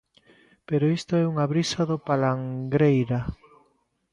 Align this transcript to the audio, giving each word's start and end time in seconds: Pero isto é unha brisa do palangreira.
Pero 0.67 0.85
isto 0.97 1.13
é 1.23 1.29
unha 1.31 1.49
brisa 1.51 1.81
do 1.91 1.97
palangreira. 2.07 3.19